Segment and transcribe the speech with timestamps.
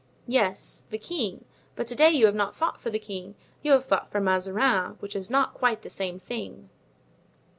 [0.27, 1.45] "Yes, the king;
[1.75, 4.93] but to day you have not fought for the king, you have fought for Mazarin;
[4.99, 6.71] which is not quite the same thing."